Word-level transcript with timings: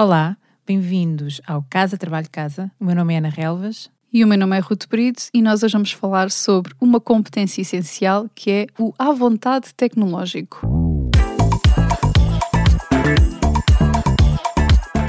Olá, 0.00 0.34
bem-vindos 0.66 1.42
ao 1.46 1.62
Casa 1.68 1.98
Trabalho 1.98 2.26
Casa. 2.32 2.72
O 2.80 2.86
meu 2.86 2.94
nome 2.94 3.12
é 3.12 3.18
Ana 3.18 3.28
Relvas. 3.28 3.90
E 4.10 4.24
o 4.24 4.26
meu 4.26 4.38
nome 4.38 4.56
é 4.56 4.58
Ruth 4.58 4.86
Brito 4.88 5.24
e 5.34 5.42
nós 5.42 5.62
hoje 5.62 5.74
vamos 5.74 5.92
falar 5.92 6.30
sobre 6.30 6.72
uma 6.80 6.98
competência 6.98 7.60
essencial 7.60 8.26
que 8.34 8.50
é 8.50 8.66
o 8.78 8.94
à 8.98 9.12
vontade 9.12 9.74
tecnológico. 9.74 10.66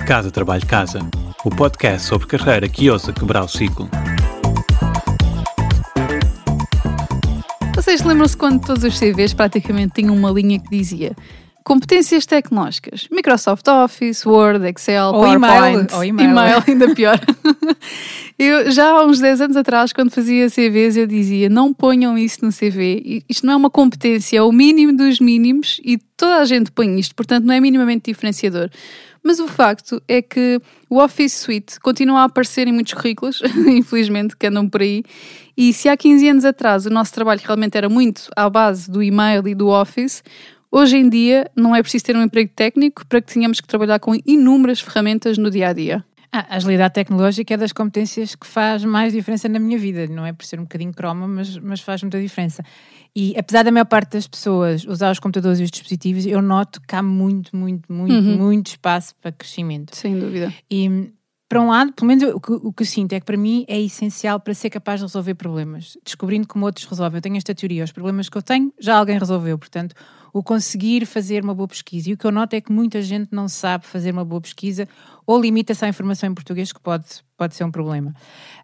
Casa 0.05 0.29
Trabalho 0.29 0.67
Casa, 0.67 0.99
o 1.45 1.49
podcast 1.49 2.05
sobre 2.05 2.27
carreira 2.27 2.67
que 2.67 2.89
ousa 2.89 3.13
quebrar 3.13 3.45
o 3.45 3.47
ciclo. 3.47 3.89
Vocês 7.73 8.03
lembram-se 8.03 8.35
quando 8.35 8.65
todos 8.65 8.83
os 8.83 8.99
CVs 8.99 9.33
praticamente 9.33 10.01
tinham 10.01 10.13
uma 10.13 10.31
linha 10.31 10.59
que 10.59 10.69
dizia 10.69 11.15
Competências 11.63 12.25
tecnológicas. 12.25 13.07
Microsoft 13.11 13.67
Office, 13.67 14.25
Word, 14.25 14.65
Excel, 14.67 15.07
Ou 15.07 15.23
PowerPoint. 15.23 15.37
e-mail. 15.37 15.87
Ou 15.93 16.03
e-mail. 16.03 16.29
e-mail, 16.29 16.63
ainda 16.67 16.95
pior. 16.95 17.19
eu, 18.39 18.71
já 18.71 18.89
há 18.89 19.05
uns 19.05 19.19
10 19.19 19.41
anos 19.41 19.57
atrás, 19.57 19.93
quando 19.93 20.09
fazia 20.11 20.47
CVs, 20.49 20.97
eu 20.97 21.05
dizia: 21.05 21.49
não 21.49 21.73
ponham 21.73 22.17
isso 22.17 22.43
no 22.43 22.51
CV. 22.51 23.23
Isto 23.29 23.45
não 23.45 23.53
é 23.53 23.55
uma 23.55 23.69
competência, 23.69 24.39
é 24.39 24.41
o 24.41 24.51
mínimo 24.51 24.95
dos 24.95 25.19
mínimos 25.19 25.79
e 25.83 25.97
toda 26.17 26.37
a 26.37 26.45
gente 26.45 26.71
põe 26.71 26.99
isto, 26.99 27.13
portanto, 27.15 27.45
não 27.45 27.53
é 27.53 27.59
minimamente 27.59 28.11
diferenciador. 28.11 28.69
Mas 29.23 29.39
o 29.39 29.47
facto 29.47 30.01
é 30.07 30.21
que 30.21 30.59
o 30.89 30.97
Office 30.97 31.33
Suite 31.33 31.79
continua 31.79 32.21
a 32.21 32.23
aparecer 32.23 32.67
em 32.67 32.71
muitos 32.71 32.93
currículos, 32.93 33.41
infelizmente, 33.67 34.35
que 34.35 34.47
andam 34.47 34.67
por 34.67 34.81
aí. 34.81 35.03
E 35.55 35.73
se 35.73 35.87
há 35.89 35.95
15 35.95 36.27
anos 36.27 36.45
atrás 36.45 36.85
o 36.85 36.89
nosso 36.89 37.13
trabalho 37.13 37.39
realmente 37.43 37.77
era 37.77 37.87
muito 37.87 38.23
à 38.35 38.49
base 38.49 38.89
do 38.89 39.03
e-mail 39.03 39.47
e 39.47 39.53
do 39.53 39.67
Office, 39.67 40.23
Hoje 40.71 40.95
em 40.95 41.09
dia, 41.09 41.51
não 41.53 41.75
é 41.75 41.81
preciso 41.81 42.05
ter 42.05 42.15
um 42.15 42.23
emprego 42.23 42.49
técnico 42.55 43.05
para 43.05 43.21
que 43.21 43.33
tenhamos 43.33 43.59
que 43.59 43.67
trabalhar 43.67 43.99
com 43.99 44.15
inúmeras 44.25 44.79
ferramentas 44.79 45.37
no 45.37 45.51
dia 45.51 45.67
a 45.67 45.73
dia. 45.73 46.05
A 46.31 46.55
agilidade 46.55 46.93
tecnológica 46.93 47.53
é 47.53 47.57
das 47.57 47.73
competências 47.73 48.35
que 48.35 48.47
faz 48.47 48.85
mais 48.85 49.11
diferença 49.11 49.49
na 49.49 49.59
minha 49.59 49.77
vida. 49.77 50.07
Não 50.07 50.25
é 50.25 50.31
por 50.31 50.45
ser 50.45 50.61
um 50.61 50.63
bocadinho 50.63 50.93
croma, 50.93 51.27
mas, 51.27 51.57
mas 51.57 51.81
faz 51.81 52.01
muita 52.01 52.21
diferença. 52.21 52.63
E 53.13 53.37
apesar 53.37 53.63
da 53.63 53.71
maior 53.71 53.83
parte 53.83 54.13
das 54.13 54.27
pessoas 54.27 54.85
usar 54.85 55.11
os 55.11 55.19
computadores 55.19 55.59
e 55.59 55.63
os 55.63 55.69
dispositivos, 55.69 56.25
eu 56.25 56.41
noto 56.41 56.79
que 56.87 56.95
há 56.95 57.03
muito, 57.03 57.53
muito, 57.53 57.91
muito, 57.91 58.13
uhum. 58.13 58.37
muito 58.37 58.67
espaço 58.67 59.13
para 59.19 59.33
crescimento. 59.33 59.93
Sem 59.93 60.17
dúvida. 60.17 60.53
E 60.71 61.11
para 61.49 61.59
um 61.59 61.67
lado, 61.67 61.91
pelo 61.91 62.07
menos 62.07 62.23
o 62.33 62.39
que, 62.39 62.53
o 62.53 62.71
que 62.71 62.83
eu 62.83 62.87
sinto 62.87 63.11
é 63.11 63.19
que 63.19 63.25
para 63.25 63.35
mim 63.35 63.65
é 63.67 63.77
essencial 63.77 64.39
para 64.39 64.53
ser 64.53 64.69
capaz 64.69 65.01
de 65.01 65.07
resolver 65.07 65.35
problemas, 65.35 65.97
descobrindo 66.01 66.47
como 66.47 66.63
outros 66.63 66.85
resolvem. 66.85 67.17
Eu 67.17 67.21
tenho 67.21 67.35
esta 67.35 67.53
teoria, 67.53 67.83
os 67.83 67.91
problemas 67.91 68.29
que 68.29 68.37
eu 68.37 68.41
tenho 68.41 68.71
já 68.79 68.95
alguém 68.95 69.19
resolveu, 69.19 69.57
portanto, 69.59 69.93
o 70.33 70.41
conseguir 70.43 71.05
fazer 71.05 71.43
uma 71.43 71.53
boa 71.53 71.67
pesquisa. 71.67 72.09
E 72.09 72.13
o 72.13 72.17
que 72.17 72.25
eu 72.25 72.31
noto 72.31 72.53
é 72.53 72.61
que 72.61 72.71
muita 72.71 73.01
gente 73.01 73.29
não 73.31 73.47
sabe 73.47 73.85
fazer 73.85 74.11
uma 74.11 74.25
boa 74.25 74.41
pesquisa 74.41 74.87
ou 75.25 75.39
limita-se 75.39 75.83
à 75.85 75.87
informação 75.87 76.29
em 76.29 76.33
português, 76.33 76.71
que 76.71 76.79
pode, 76.79 77.05
pode 77.41 77.55
ser 77.55 77.63
um 77.63 77.71
problema. 77.71 78.13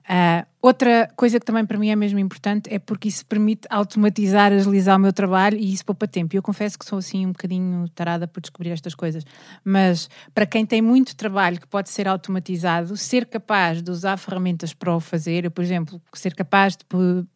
Uh, 0.07 0.45
outra 0.61 1.09
coisa 1.15 1.39
que 1.39 1.45
também 1.47 1.65
para 1.65 1.79
mim 1.79 1.89
é 1.89 1.95
mesmo 1.95 2.19
importante 2.19 2.71
é 2.71 2.77
porque 2.77 3.07
isso 3.07 3.25
permite 3.25 3.67
automatizar, 3.71 4.53
agilizar 4.53 4.97
o 4.97 4.99
meu 4.99 5.11
trabalho 5.11 5.57
e 5.57 5.73
isso 5.73 5.83
poupa 5.83 6.07
tempo. 6.07 6.35
Eu 6.35 6.43
confesso 6.43 6.77
que 6.77 6.85
sou 6.85 6.99
assim 6.99 7.25
um 7.25 7.31
bocadinho 7.31 7.89
tarada 7.89 8.27
por 8.27 8.39
descobrir 8.39 8.69
estas 8.69 8.93
coisas. 8.93 9.23
Mas 9.65 10.07
para 10.31 10.45
quem 10.45 10.63
tem 10.63 10.79
muito 10.79 11.15
trabalho 11.15 11.59
que 11.59 11.65
pode 11.65 11.89
ser 11.89 12.07
automatizado, 12.07 12.95
ser 12.95 13.25
capaz 13.25 13.81
de 13.81 13.89
usar 13.89 14.15
ferramentas 14.17 14.75
para 14.75 14.95
o 14.95 14.99
fazer, 14.99 15.45
eu, 15.45 15.49
por 15.49 15.63
exemplo, 15.63 15.99
ser 16.13 16.35
capaz 16.35 16.77
de 16.77 16.85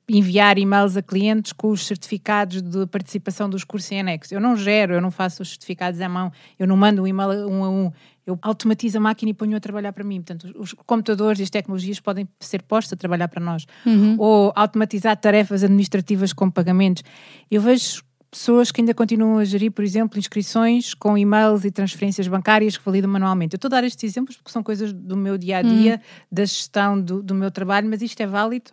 enviar 0.07 0.59
e-mails 0.59 0.95
a 0.95 1.01
clientes 1.01 1.53
com 1.53 1.69
os 1.71 1.87
certificados 1.87 2.61
de 2.61 2.85
participação 2.85 3.49
dos 3.49 3.63
cursos 3.63 3.91
em 3.91 3.99
anexo. 3.99 4.31
Eu 4.31 4.39
não 4.39 4.55
gero, 4.55 4.93
eu 4.93 5.01
não 5.01 5.09
faço 5.09 5.41
os 5.41 5.49
certificados 5.49 5.99
à 5.99 6.07
mão, 6.07 6.31
eu 6.59 6.67
não 6.67 6.77
mando 6.77 7.01
um 7.01 7.07
e-mail 7.07 7.49
um 7.49 7.63
a 7.63 7.69
um, 7.69 7.91
eu 8.25 8.37
automatizo 8.41 8.97
a 8.97 9.01
máquina 9.01 9.31
e 9.31 9.33
ponho 9.33 9.57
a 9.57 9.59
trabalhar 9.59 9.91
para 9.93 10.03
mim. 10.03 10.21
Portanto, 10.21 10.53
os 10.57 10.73
computadores 10.85 11.39
e 11.39 11.43
as 11.43 11.49
tecnologias 11.49 11.99
podem 11.99 12.27
ser 12.39 12.61
postos 12.61 12.93
a 12.93 12.95
trabalhar 12.95 13.27
para 13.27 13.43
nós. 13.43 13.65
Uhum. 13.85 14.15
Ou 14.17 14.53
automatizar 14.55 15.17
tarefas 15.17 15.63
administrativas 15.63 16.31
como 16.31 16.51
pagamentos. 16.51 17.03
Eu 17.49 17.61
vejo 17.61 18.03
pessoas 18.31 18.71
que 18.71 18.79
ainda 18.79 18.93
continuam 18.93 19.39
a 19.39 19.43
gerir, 19.43 19.71
por 19.71 19.83
exemplo, 19.83 20.17
inscrições 20.17 20.93
com 20.93 21.17
e-mails 21.17 21.65
e 21.65 21.71
transferências 21.71 22.27
bancárias 22.27 22.77
que 22.77 22.85
validam 22.85 23.11
manualmente. 23.11 23.55
Eu 23.55 23.57
estou 23.57 23.67
a 23.67 23.71
dar 23.71 23.83
estes 23.83 24.09
exemplos 24.09 24.37
porque 24.37 24.51
são 24.51 24.63
coisas 24.63 24.93
do 24.93 25.17
meu 25.17 25.37
dia 25.37 25.57
a 25.57 25.61
dia, 25.61 25.95
uhum. 25.95 26.27
da 26.31 26.45
gestão 26.45 27.01
do, 27.01 27.21
do 27.21 27.35
meu 27.35 27.51
trabalho, 27.51 27.89
mas 27.89 28.01
isto 28.01 28.21
é 28.21 28.27
válido 28.27 28.71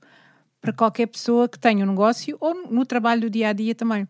para 0.60 0.72
qualquer 0.72 1.06
pessoa 1.06 1.48
que 1.48 1.58
tenha 1.58 1.84
um 1.84 1.88
negócio 1.88 2.36
ou 2.40 2.70
no 2.70 2.86
trabalho 2.86 3.22
do 3.22 3.30
dia 3.30 3.48
a 3.48 3.52
dia 3.52 3.74
também. 3.74 4.06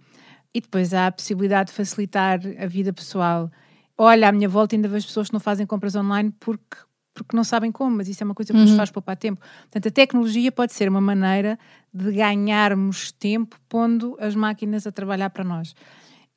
E 0.53 0.61
depois 0.61 0.93
há 0.93 1.07
a 1.07 1.13
possibilidade 1.13 1.71
de 1.71 1.77
facilitar 1.77 2.41
a 2.59 2.67
vida 2.67 2.93
pessoal 2.93 3.51
olha, 3.99 4.29
à 4.29 4.33
minha 4.33 4.49
volta 4.49 4.77
ainda 4.77 4.89
vejo 4.89 5.07
pessoas 5.07 5.29
que 5.29 5.33
não 5.33 5.41
fazem 5.41 5.67
compras 5.67 5.97
online 5.97 6.33
porque, 6.39 6.77
porque 7.13 7.37
não 7.37 7.43
sabem 7.43 7.73
como, 7.73 7.97
mas 7.97 8.09
isso 8.09 8.23
é 8.23 8.25
uma 8.25 8.35
coisa 8.35 8.53
que 8.53 8.59
uhum. 8.59 8.65
nos 8.65 8.77
faz 8.77 8.91
poupar 8.91 9.17
tempo. 9.17 9.41
Portanto, 9.63 9.89
a 9.89 9.91
tecnologia 9.91 10.53
pode 10.53 10.73
ser 10.73 10.89
uma 10.89 11.01
maneira 11.01 11.59
de 11.93 12.13
ganharmos 12.13 13.11
tempo 13.11 13.59
pondo 13.69 14.17
as 14.21 14.37
máquinas 14.37 14.87
a 14.87 14.93
trabalhar 14.93 15.31
para 15.31 15.43
nós. 15.43 15.75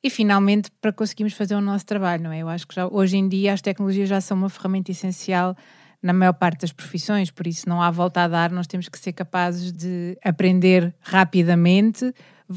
E 0.02 0.10
finalmente 0.10 0.68
para 0.80 0.92
conseguirmos 0.92 1.34
fazer 1.34 1.54
o 1.54 1.60
nosso 1.60 1.86
trabalho, 1.86 2.24
não 2.24 2.32
é? 2.32 2.40
Eu 2.40 2.48
acho 2.48 2.66
que 2.66 2.74
já, 2.74 2.88
hoje 2.88 3.16
em 3.16 3.28
dia 3.28 3.52
as 3.52 3.62
tecnologias 3.62 4.08
já 4.08 4.20
são 4.20 4.36
uma 4.36 4.48
ferramenta 4.48 4.90
essencial 4.90 5.56
na 6.02 6.12
maior 6.12 6.32
parte 6.32 6.62
das 6.62 6.72
profissões, 6.72 7.30
por 7.30 7.46
isso 7.46 7.68
não 7.68 7.80
há 7.80 7.88
volta 7.88 8.22
a 8.22 8.28
dar, 8.28 8.50
nós 8.50 8.66
temos 8.66 8.88
que 8.88 8.98
ser 8.98 9.12
capazes 9.12 9.72
de 9.72 10.18
aprender 10.24 10.92
rapidamente 11.00 12.12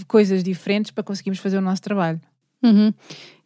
coisas 0.07 0.43
diferentes 0.43 0.89
para 0.89 1.03
conseguirmos 1.03 1.39
fazer 1.39 1.59
o 1.59 1.61
nosso 1.61 1.83
trabalho. 1.83 2.19
Uhum. 2.65 2.93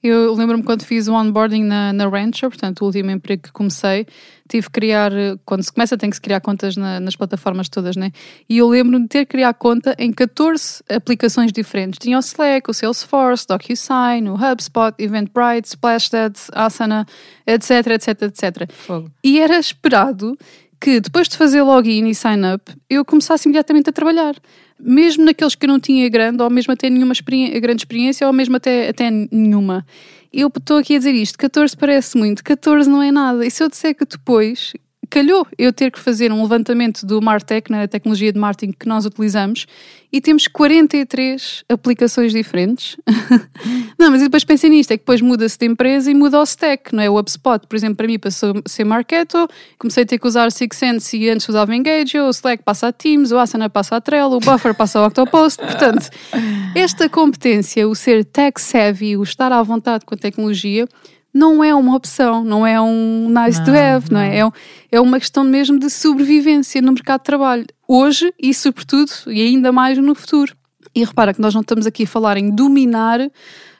Eu 0.02 0.34
lembro-me 0.34 0.64
quando 0.64 0.84
fiz 0.84 1.10
o 1.10 1.14
onboarding 1.14 1.64
na, 1.66 1.92
na 1.92 2.08
Rancher, 2.08 2.50
portanto, 2.50 2.82
o 2.82 2.86
último 2.86 3.12
emprego 3.12 3.44
que 3.44 3.52
comecei, 3.52 4.08
tive 4.48 4.68
que 4.68 4.72
criar, 4.72 5.12
quando 5.44 5.62
se 5.62 5.74
começa, 5.74 5.98
tem 5.98 6.10
que 6.10 6.16
se 6.16 6.22
criar 6.22 6.40
contas 6.40 6.78
na, 6.78 7.02
nas 7.02 7.18
plataformas 7.18 7.68
todas, 7.68 7.98
né? 7.98 8.12
E 8.48 8.60
eu 8.60 8.70
lembro-me 8.70 9.04
de 9.04 9.10
ter 9.10 9.26
que 9.26 9.32
criar 9.32 9.54
conta 9.54 9.94
em 10.00 10.14
14 10.14 10.82
aplicações 10.90 11.52
diferentes. 11.52 12.00
Tinha 12.00 12.16
o 12.16 12.22
Slack, 12.22 12.72
o 12.72 12.74
Salesforce, 12.74 13.46
DocuSign, 13.46 14.30
o 14.30 14.36
HubSpot, 14.36 14.96
Eventbrite, 14.98 15.68
Splashdot, 15.68 16.40
Asana, 16.54 17.06
etc, 17.46 17.88
etc, 17.88 18.22
etc. 18.22 18.72
Fogo. 18.72 19.12
E 19.22 19.42
era 19.42 19.60
esperado 19.60 20.38
que 20.80 21.02
depois 21.02 21.28
de 21.28 21.36
fazer 21.36 21.62
login 21.62 22.08
e 22.08 22.16
sign 22.16 22.54
up, 22.54 22.74
eu 22.90 23.04
começasse 23.04 23.50
imediatamente 23.50 23.90
a 23.90 23.94
trabalhar. 23.94 24.34
Mesmo 24.80 25.26
naqueles 25.26 25.56
que 25.56 25.66
eu 25.66 25.70
não 25.70 25.80
tinha 25.80 26.08
grande, 26.10 26.42
ou 26.42 26.50
mesmo 26.50 26.74
até 26.74 26.90
nenhuma 26.90 27.14
experi 27.14 27.60
grande 27.60 27.82
experiência, 27.82 28.26
ou 28.26 28.34
mesmo 28.34 28.56
até, 28.56 28.90
até 28.90 29.10
nenhuma. 29.10 29.86
Eu 30.32 30.48
estou 30.48 30.78
aqui 30.78 30.96
a 30.96 30.98
dizer 30.98 31.14
isto, 31.16 31.38
14 31.38 31.76
parece 31.76 32.18
muito, 32.18 32.44
14 32.44 32.90
não 32.90 33.02
é 33.02 33.12
nada. 33.12 33.46
E 33.46 33.52
se 33.52 33.64
eu 33.64 33.70
disser 33.70 33.96
que 33.96 34.06
depois 34.06 34.74
calhou 35.10 35.46
eu 35.58 35.74
ter 35.74 35.92
que 35.92 36.00
fazer 36.00 36.32
um 36.32 36.42
levantamento 36.42 37.06
do 37.06 37.22
Martech, 37.22 37.72
na 37.72 37.88
tecnologia 37.88 38.32
de 38.32 38.40
marketing 38.40 38.72
que 38.72 38.88
nós 38.88 39.06
utilizamos, 39.06 39.66
e 40.12 40.20
temos 40.20 40.48
43 40.48 41.64
aplicações 41.70 42.32
diferentes. 42.32 42.98
não, 43.98 44.10
mas 44.12 44.22
depois 44.22 44.44
pensei 44.44 44.70
nisto, 44.70 44.92
é 44.92 44.98
que 44.98 45.02
depois 45.02 45.22
muda-se 45.22 45.58
de 45.58 45.66
empresa 45.66 46.10
e 46.10 46.16
muda 46.16 46.40
o 46.40 46.44
stack, 46.44 46.94
não 46.94 47.04
é? 47.04 47.10
O 47.10 47.18
HubSpot, 47.18 47.68
por 47.68 47.76
exemplo, 47.76 47.98
para 47.98 48.08
mim 48.08 48.18
passou 48.18 48.54
a 48.66 48.70
ser 48.70 48.84
Marketo, 48.84 49.48
comecei 49.78 50.04
a 50.04 50.06
ter 50.06 50.18
que 50.18 50.28
usar 50.28 50.52
Sixsense 50.52 51.18
e 51.18 51.30
antes 51.30 51.48
usava 51.48 51.76
Engage, 51.76 52.20
o 52.20 52.30
Slack 52.30 52.64
passa 52.64 52.88
a 52.88 52.92
Teams, 52.92 53.32
o 53.32 53.38
Asana 53.38 53.70
passa 53.70 53.96
a 53.96 54.02
Trello, 54.02 54.38
o 54.38 54.40
Buffer 54.40 54.74
passa 54.74 55.00
ao 55.00 55.08
Octopost. 55.08 55.62
Portanto, 55.62 56.10
esta 56.76 57.08
competência, 57.08 57.88
o 57.88 57.94
ser 57.94 58.26
tech 58.26 58.60
savvy, 58.60 59.16
o 59.16 59.24
estar 59.24 59.52
à 59.52 59.62
vontade 59.62 60.06
com 60.06 60.16
a 60.16 60.18
tecnologia, 60.18 60.88
não 61.34 61.64
é 61.64 61.74
uma 61.74 61.96
opção, 61.96 62.44
não 62.44 62.66
é 62.66 62.80
um 62.82 63.28
nice 63.30 63.60
não, 63.60 63.66
to 63.66 63.72
have, 63.72 64.12
não, 64.12 64.20
é? 64.20 64.40
não 64.42 64.48
é? 64.48 64.52
É 64.92 65.00
uma 65.00 65.20
questão 65.20 65.44
mesmo 65.44 65.80
de 65.80 65.90
sobrevivência 65.90 66.82
no 66.82 66.92
mercado 66.92 67.20
de 67.20 67.26
trabalho, 67.26 67.66
hoje 67.88 68.34
e 68.40 68.54
sobretudo, 68.54 69.12
e 69.28 69.42
ainda 69.42 69.72
mais 69.72 69.98
no 69.98 70.16
futuro. 70.16 70.56
E 70.96 71.04
repara 71.04 71.34
que 71.34 71.42
nós 71.42 71.54
não 71.54 71.62
estamos 71.62 71.86
aqui 71.86 72.04
a 72.04 72.08
falar 72.08 72.38
em 72.38 72.50
dominar 72.50 73.20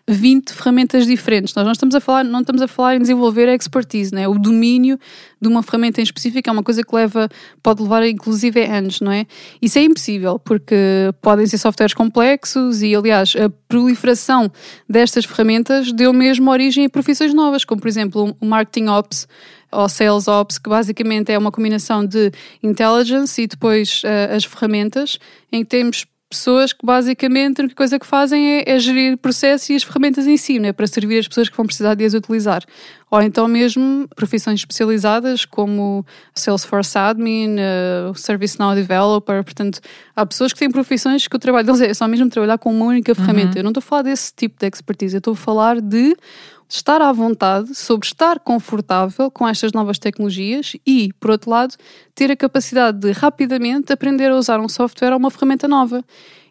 20 0.10 0.54
ferramentas 0.54 1.06
diferentes. 1.06 1.54
Nós 1.54 1.64
não 1.64 1.72
estamos 1.72 1.94
a 1.94 2.00
falar, 2.00 2.24
não 2.24 2.42
estamos 2.42 2.62
a 2.62 2.68
falar 2.68 2.96
em 2.96 3.00
desenvolver 3.00 3.48
a 3.48 3.54
expertise, 3.54 4.14
né? 4.14 4.28
o 4.28 4.40
domínio 4.40 5.00
de 5.40 5.48
uma 5.48 5.62
ferramenta 5.62 6.02
em 6.02 6.04
específico 6.04 6.50
é 6.50 6.52
uma 6.52 6.64
coisa 6.64 6.84
que 6.84 6.94
leva, 6.96 7.30
pode 7.62 7.82
levar 7.84 8.06
inclusive 8.08 8.64
anos, 8.66 9.00
não 9.02 9.12
é? 9.12 9.26
Isso 9.62 9.78
é 9.78 9.84
impossível, 9.84 10.40
porque 10.40 10.76
podem 11.22 11.46
ser 11.46 11.60
softwares 11.60 11.94
complexos 11.94 12.82
e, 12.82 12.96
aliás, 12.96 13.36
a 13.36 13.50
proliferação 13.68 14.52
destas 14.90 15.26
ferramentas 15.26 15.92
deu 15.94 16.12
mesmo 16.12 16.50
origem 16.50 16.86
a 16.86 16.90
profissões 16.90 17.34
novas, 17.34 17.64
como 17.64 17.80
por 17.80 17.88
exemplo 17.88 18.36
o 18.40 18.46
Marketing 18.46 18.88
Ops 18.88 19.28
ou 19.72 19.88
Sales 19.88 20.28
Ops, 20.28 20.58
que 20.58 20.70
basicamente 20.70 21.32
é 21.32 21.38
uma 21.38 21.52
combinação 21.52 22.04
de 22.04 22.32
intelligence 22.64 23.40
e 23.40 23.48
depois 23.48 24.02
uh, 24.04 24.36
as 24.36 24.44
ferramentas, 24.44 25.20
em 25.52 25.64
que 25.64 25.70
temos 25.70 26.06
pessoas 26.30 26.72
que 26.72 26.86
basicamente 26.86 27.60
a 27.60 27.64
única 27.64 27.76
coisa 27.76 27.98
que 27.98 28.06
fazem 28.06 28.60
é, 28.60 28.70
é 28.70 28.80
gerir 28.80 29.18
processos 29.18 29.70
e 29.70 29.76
as 29.76 29.84
ferramentas 29.84 30.28
em 30.28 30.38
si, 30.38 30.60
né, 30.60 30.72
para 30.72 30.86
servir 30.86 31.18
as 31.18 31.28
pessoas 31.28 31.50
que 31.50 31.58
vão 31.58 31.66
precisar 31.66 31.96
de 31.96 32.06
as 32.06 32.14
utilizar. 32.14 32.64
Ou 33.10 33.20
então 33.22 33.48
mesmo 33.48 34.08
profissões 34.16 34.60
especializadas 34.60 35.44
como 35.44 36.06
Salesforce 36.36 36.96
Admin, 36.96 37.56
uh, 37.56 38.14
ServiceNow 38.14 38.76
Developer, 38.76 39.44
portanto 39.44 39.82
há 40.16 40.24
pessoas 40.24 40.54
que 40.54 40.60
têm 40.60 40.70
profissões 40.70 41.28
que 41.28 41.36
o 41.36 41.40
trabalho 41.40 41.66
deles 41.66 41.82
é 41.82 41.94
só 41.96 42.08
mesmo 42.08 42.30
trabalhar 42.30 42.60
com 42.60 42.72
uma 42.72 42.86
única 42.86 43.16
ferramenta. 43.16 43.54
Uhum. 43.54 43.58
Eu 43.58 43.64
não 43.64 43.72
estou 43.72 43.82
a 43.82 43.84
falar 43.84 44.04
desse 44.04 44.32
tipo 44.32 44.60
de 44.60 44.68
expertise, 44.68 45.16
eu 45.16 45.20
estou 45.20 45.34
a 45.34 45.38
falar 45.38 45.82
de 45.82 46.16
estar 46.70 47.02
à 47.02 47.12
vontade, 47.12 47.74
sobre 47.74 48.06
estar 48.06 48.40
confortável 48.40 49.32
com 49.32 49.48
estas 49.48 49.72
novas 49.74 49.98
tecnologias 49.98 50.74
e, 50.86 51.12
por 51.20 51.32
outro 51.32 51.50
lado, 51.50 51.74
ter 52.14 52.30
a 52.30 52.36
capacidade 52.36 53.00
de 53.00 53.12
rapidamente 53.12 53.92
aprender 53.92 54.30
a 54.32 54.36
usar 54.36 54.60
um 54.60 54.70
software 54.70 55.12
ou 55.12 55.18
uma 55.18 55.32
ferramenta 55.32 55.68
nova. 55.68 56.04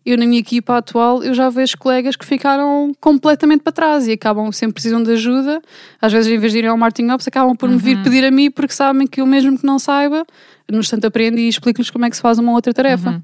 Eu, 0.05 0.17
na 0.19 0.27
minha 0.27 0.41
equipa 0.41 0.77
atual, 0.79 1.23
eu 1.23 1.35
já 1.35 1.49
vejo 1.51 1.77
colegas 1.79 2.17
que 2.17 2.25
ficaram 2.25 2.93
completamente 3.01 3.61
para 3.61 3.73
trás 3.73 4.09
e 4.09 4.13
acabam, 4.13 4.51
sempre 4.51 4.75
precisam 4.75 5.03
de 5.03 5.13
ajuda. 5.13 5.61
Às 6.01 6.13
vezes, 6.13 6.33
em 6.33 6.39
vez 6.39 6.53
de 6.53 6.59
irem 6.59 6.71
ao 6.71 6.77
Martin 6.79 7.09
Ops, 7.11 7.29
acabam 7.29 7.55
por 7.55 7.69
me 7.69 7.77
vir 7.77 7.97
Uhum. 7.99 8.03
pedir 8.03 8.25
a 8.25 8.31
mim 8.31 8.51
porque 8.51 8.73
sabem 8.73 9.07
que 9.07 9.21
eu, 9.21 9.27
mesmo 9.27 9.57
que 9.59 9.67
não 9.67 9.79
saiba, 9.79 10.25
no 10.69 10.79
instante 10.81 11.07
aprendo 11.07 11.39
e 11.39 11.47
explico-lhes 11.49 11.91
como 11.91 12.07
é 12.07 12.11
que 12.11 12.17
se 12.17 12.23
faz 12.23 12.39
uma 12.39 12.53
outra 12.53 12.73
tarefa. 12.73 13.11
Uhum. 13.11 13.23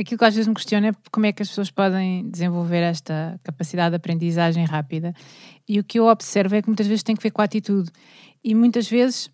Aquilo 0.00 0.18
que 0.18 0.24
às 0.24 0.34
vezes 0.34 0.48
me 0.48 0.54
questiona 0.54 0.88
é 0.88 0.92
como 1.12 1.26
é 1.26 1.32
que 1.32 1.42
as 1.42 1.48
pessoas 1.48 1.70
podem 1.70 2.28
desenvolver 2.30 2.78
esta 2.78 3.38
capacidade 3.42 3.90
de 3.90 3.96
aprendizagem 3.96 4.64
rápida. 4.64 5.12
E 5.68 5.78
o 5.78 5.84
que 5.84 5.98
eu 5.98 6.06
observo 6.06 6.54
é 6.54 6.62
que 6.62 6.68
muitas 6.68 6.86
vezes 6.86 7.02
tem 7.02 7.14
que 7.14 7.22
ver 7.22 7.30
com 7.30 7.42
a 7.42 7.44
atitude. 7.44 7.90
E 8.42 8.54
muitas 8.54 8.88
vezes, 8.88 9.30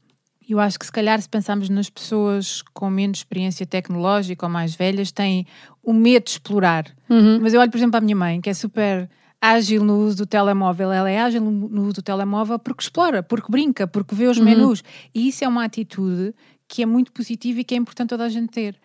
eu 0.49 0.59
acho 0.59 0.79
que 0.79 0.85
se 0.85 0.91
calhar 0.91 1.21
se 1.23 1.29
pensarmos 1.29 1.69
nas 1.69 1.89
pessoas 1.89 2.63
com 2.75 2.91
menos 2.91 3.19
experiência 3.19 3.65
tecnológica 3.65 4.45
ou 4.45 4.51
mais 4.51 4.75
velhas, 4.75 5.13
têm 5.13 5.47
o 5.83 5.93
medo 5.93 6.25
de 6.25 6.31
explorar. 6.31 6.85
Uhum. 7.09 7.39
Mas 7.41 7.55
eu 7.55 7.61
olho, 7.61 7.71
por 7.71 7.79
exemplo, 7.79 7.99
a 7.99 8.01
minha 8.01 8.17
mãe, 8.17 8.41
que 8.41 8.51
é 8.51 8.55
super 8.55 9.09
ágil 9.41 9.85
no 9.85 9.99
uso 9.99 10.17
do 10.17 10.27
telemóvel. 10.27 10.91
Ela 10.91 11.11
é 11.11 11.21
ágil 11.21 11.41
no 11.41 11.51
no 11.51 11.83
uso 11.83 11.95
do 11.95 12.03
telemóvel 12.03 12.59
porque 12.59 12.83
explora, 12.83 13.23
porque 13.23 13.51
brinca, 13.51 13.87
porque 13.87 14.15
vê 14.15 14.27
os 14.27 14.39
menus. 14.39 14.83
E 15.15 15.29
isso 15.29 15.45
é 15.45 15.49
uma 15.49 15.65
atitude 15.65 16.35
que 16.69 16.83
é 16.83 16.87
muito 16.87 17.13
positiva 17.13 17.61
e 17.61 17.65
que 17.65 17.75
é 17.75 17.79
importante 17.79 18.09
toda 18.09 18.25
a 18.25 18.29
gente 18.29 18.51
ter. 18.51 18.77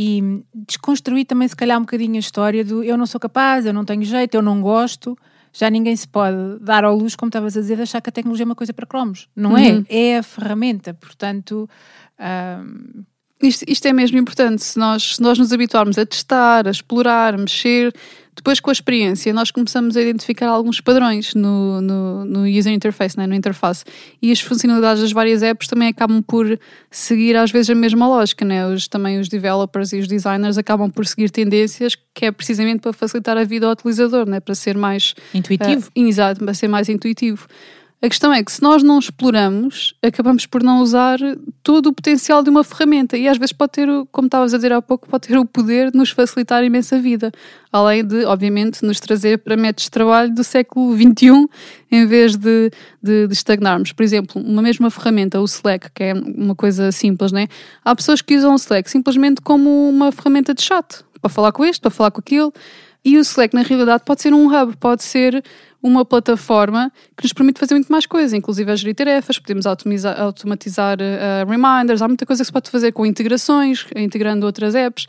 E 0.00 0.44
desconstruir 0.54 1.24
também, 1.24 1.48
se 1.48 1.56
calhar, 1.56 1.76
um 1.76 1.80
bocadinho 1.80 2.14
a 2.14 2.20
história 2.20 2.64
do 2.64 2.84
eu 2.84 2.96
não 2.96 3.04
sou 3.04 3.18
capaz, 3.18 3.66
eu 3.66 3.72
não 3.72 3.84
tenho 3.84 4.04
jeito, 4.04 4.36
eu 4.36 4.42
não 4.42 4.60
gosto. 4.62 5.18
Já 5.52 5.68
ninguém 5.68 5.96
se 5.96 6.06
pode 6.06 6.60
dar 6.60 6.84
ao 6.84 6.94
luz, 6.94 7.16
como 7.16 7.28
estavas 7.30 7.56
a 7.56 7.60
dizer, 7.60 7.74
de 7.76 7.82
achar 7.82 8.00
que 8.00 8.08
a 8.08 8.12
tecnologia 8.12 8.44
é 8.44 8.46
uma 8.46 8.54
coisa 8.54 8.72
para 8.72 8.86
cromos. 8.86 9.28
Não 9.34 9.54
Uhum. 9.54 9.84
é, 9.88 10.12
é 10.12 10.18
a 10.18 10.22
ferramenta. 10.22 10.94
Portanto, 10.94 11.68
hum, 12.20 13.02
Isto, 13.42 13.64
isto 13.68 13.86
é 13.86 13.92
mesmo 13.92 14.18
importante. 14.18 14.62
Se 14.62 14.78
nós, 14.78 15.16
se 15.16 15.22
nós 15.22 15.38
nos 15.38 15.52
habituarmos 15.52 15.96
a 15.96 16.04
testar, 16.04 16.66
a 16.66 16.70
explorar, 16.70 17.34
a 17.34 17.38
mexer, 17.38 17.94
depois 18.38 18.60
com 18.60 18.70
a 18.70 18.72
experiência 18.72 19.32
nós 19.32 19.50
começamos 19.50 19.96
a 19.96 20.00
identificar 20.00 20.48
alguns 20.48 20.80
padrões 20.80 21.34
no, 21.34 21.80
no, 21.80 22.24
no 22.24 22.46
user 22.46 22.72
interface, 22.72 23.18
né? 23.18 23.26
no 23.26 23.34
interface. 23.34 23.84
E 24.22 24.30
as 24.30 24.40
funcionalidades 24.40 25.02
das 25.02 25.12
várias 25.12 25.42
apps 25.42 25.66
também 25.66 25.88
acabam 25.88 26.22
por 26.22 26.58
seguir 26.88 27.36
às 27.36 27.50
vezes 27.50 27.70
a 27.70 27.74
mesma 27.74 28.06
lógica. 28.06 28.44
Né? 28.44 28.64
Os, 28.66 28.86
também 28.86 29.18
os 29.18 29.28
developers 29.28 29.92
e 29.92 29.98
os 29.98 30.06
designers 30.06 30.56
acabam 30.56 30.88
por 30.88 31.04
seguir 31.04 31.30
tendências 31.30 31.96
que 32.14 32.26
é 32.26 32.32
precisamente 32.32 32.80
para 32.80 32.92
facilitar 32.92 33.36
a 33.36 33.44
vida 33.44 33.66
ao 33.66 33.72
utilizador, 33.72 34.28
né? 34.28 34.38
para 34.38 34.54
ser 34.54 34.76
mais 34.76 35.14
intuitivo. 35.34 35.90
ah, 35.96 36.00
exato, 36.00 36.44
para 36.44 36.54
ser 36.54 36.68
mais 36.68 36.88
intuitivo. 36.88 37.46
A 38.00 38.08
questão 38.08 38.32
é 38.32 38.44
que 38.44 38.52
se 38.52 38.62
nós 38.62 38.80
não 38.80 39.00
exploramos, 39.00 39.92
acabamos 40.00 40.46
por 40.46 40.62
não 40.62 40.80
usar 40.80 41.18
todo 41.64 41.88
o 41.88 41.92
potencial 41.92 42.44
de 42.44 42.48
uma 42.48 42.62
ferramenta 42.62 43.16
e 43.16 43.26
às 43.26 43.38
vezes 43.38 43.52
pode 43.52 43.72
ter, 43.72 43.88
como 44.12 44.26
estavas 44.26 44.54
a 44.54 44.56
dizer 44.56 44.72
há 44.72 44.80
pouco, 44.80 45.08
pode 45.08 45.26
ter 45.26 45.36
o 45.36 45.44
poder 45.44 45.90
de 45.90 45.98
nos 45.98 46.10
facilitar 46.10 46.62
imensa 46.62 46.96
vida. 47.00 47.32
Além 47.72 48.04
de, 48.04 48.24
obviamente, 48.24 48.84
nos 48.84 49.00
trazer 49.00 49.38
para 49.38 49.56
métodos 49.56 49.84
de 49.86 49.90
trabalho 49.90 50.32
do 50.32 50.44
século 50.44 50.96
XXI 50.96 51.48
em 51.90 52.06
vez 52.06 52.36
de, 52.36 52.70
de, 53.02 53.26
de 53.26 53.32
estagnarmos. 53.34 53.90
Por 53.90 54.04
exemplo, 54.04 54.40
uma 54.40 54.62
mesma 54.62 54.90
ferramenta, 54.90 55.40
o 55.40 55.44
Slack, 55.44 55.90
que 55.92 56.04
é 56.04 56.14
uma 56.14 56.54
coisa 56.54 56.92
simples, 56.92 57.32
né? 57.32 57.48
Há 57.84 57.96
pessoas 57.96 58.22
que 58.22 58.36
usam 58.36 58.52
o 58.52 58.56
Slack 58.56 58.88
simplesmente 58.88 59.40
como 59.40 59.88
uma 59.88 60.12
ferramenta 60.12 60.54
de 60.54 60.62
chat, 60.62 61.02
para 61.20 61.28
falar 61.28 61.50
com 61.50 61.64
este, 61.64 61.80
para 61.80 61.90
falar 61.90 62.12
com 62.12 62.20
aquilo. 62.20 62.52
E 63.04 63.16
o 63.16 63.20
Slack, 63.20 63.54
na 63.54 63.62
realidade, 63.62 64.02
pode 64.04 64.22
ser 64.22 64.32
um 64.32 64.46
hub, 64.46 64.76
pode 64.76 65.02
ser 65.02 65.42
uma 65.82 66.04
plataforma 66.04 66.90
que 67.16 67.24
nos 67.24 67.32
permite 67.32 67.60
fazer 67.60 67.74
muito 67.74 67.90
mais 67.90 68.04
coisas, 68.06 68.32
inclusive 68.32 68.70
a 68.70 68.76
gerir 68.76 68.94
tarefas, 68.94 69.38
podemos 69.38 69.64
automatizar, 69.66 70.20
automatizar 70.20 70.98
eh, 71.00 71.44
reminders, 71.48 72.02
há 72.02 72.08
muita 72.08 72.26
coisa 72.26 72.42
que 72.42 72.46
se 72.46 72.52
pode 72.52 72.70
fazer 72.70 72.92
com 72.92 73.06
integrações, 73.06 73.86
integrando 73.94 74.44
outras 74.46 74.74
apps. 74.74 75.06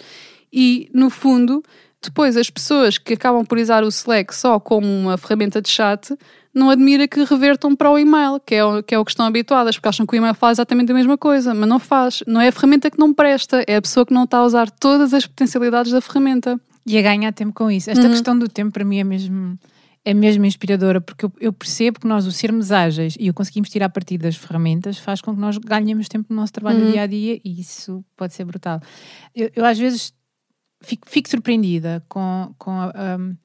E, 0.54 0.89
no 0.94 1.10
fundo, 1.10 1.63
depois 2.01 2.38
as 2.38 2.50
pessoas 2.50 2.98
que 2.98 3.13
acabam 3.13 3.44
por 3.45 3.57
usar 3.57 3.83
o 3.83 3.88
Slack 3.88 4.33
só 4.36 4.60
como 4.60 4.88
uma 4.88 5.18
ferramenta 5.18 5.62
de 5.62 5.69
chat, 5.69 6.16
não 6.54 6.69
admira 6.69 7.07
que 7.07 7.24
revertam 7.24 7.75
para 7.75 7.92
o 7.92 7.98
e-mail, 7.98 8.39
que 8.44 8.56
é 8.56 8.63
o 8.66 8.81
que, 8.81 8.95
é 8.95 9.00
o 9.00 9.06
que 9.06 9.12
estão 9.12 9.25
habituadas, 9.25 9.75
porque 9.75 9.88
acham 9.89 10.06
que 10.06 10.16
o 10.16 10.18
e-mail 10.18 10.33
faz 10.33 10.57
exatamente 10.57 10.92
a 10.92 10.95
mesma 10.95 11.18
coisa, 11.18 11.54
mas 11.54 11.69
não 11.69 11.77
faz. 11.80 12.24
Não 12.25 12.42
é 12.42 12.48
a 12.48 12.51
ferramenta 12.51 12.89
que 12.89 12.98
não 13.00 13.13
presta, 13.13 13.63
é 13.68 13.75
a 13.75 13.81
pessoa 13.81 14.06
que 14.06 14.13
não 14.13 14.24
está 14.24 14.39
a 14.39 14.44
usar 14.45 14.69
todas 14.71 15.13
as 15.13 15.25
potencialidades 15.27 15.92
da 15.92 16.01
ferramenta. 16.01 16.60
E 16.86 16.98
a 16.98 17.01
ganhar 17.04 17.31
tempo 17.33 17.54
com 17.54 17.69
isso. 17.69 17.89
Esta 17.92 18.04
Uhum. 18.06 18.10
questão 18.12 18.38
do 18.39 18.48
tempo 18.48 18.71
para 18.71 18.83
mim 18.83 18.98
é 19.00 19.04
mesmo, 19.04 19.60
é 20.09 20.13
mesmo 20.13 20.44
inspiradora, 20.44 21.00
porque 21.00 21.25
eu, 21.25 21.31
eu 21.39 21.53
percebo 21.53 22.00
que 22.00 22.07
nós, 22.07 22.25
o 22.25 22.31
sermos 22.31 22.71
ágeis 22.71 23.15
e 23.19 23.29
o 23.29 23.33
conseguimos 23.33 23.69
tirar 23.69 23.89
partido 23.89 24.23
das 24.23 24.35
ferramentas, 24.35 24.97
faz 24.97 25.21
com 25.21 25.35
que 25.35 25.39
nós 25.39 25.57
ganhemos 25.59 26.07
tempo 26.07 26.27
no 26.29 26.35
nosso 26.35 26.51
trabalho 26.51 26.79
Uhum. 26.79 26.91
dia 26.91 27.01
a 27.03 27.07
dia 27.07 27.39
e 27.44 27.59
isso 27.59 28.03
pode 28.17 28.33
ser 28.33 28.44
brutal. 28.44 28.81
Eu, 29.35 29.51
eu 29.56 29.63
às 29.65 29.77
vezes 29.77 30.11
fico, 30.81 31.07
fico 31.07 31.29
surpreendida 31.29 32.03
com, 32.09 32.53
com 32.57 32.71
a, 32.71 32.91
um, 33.19 33.35